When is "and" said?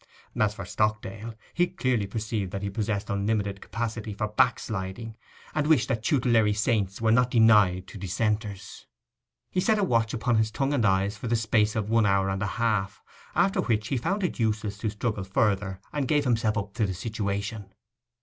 5.53-5.67, 10.73-10.87, 12.31-12.41, 15.93-16.07